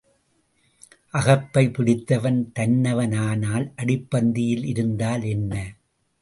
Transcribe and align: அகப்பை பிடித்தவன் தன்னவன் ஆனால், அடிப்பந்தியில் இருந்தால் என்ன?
அகப்பை 1.13 1.63
பிடித்தவன் 1.69 2.39
தன்னவன் 2.51 3.13
ஆனால், 3.27 3.67
அடிப்பந்தியில் 3.75 4.65
இருந்தால் 4.65 5.23
என்ன? 5.27 5.53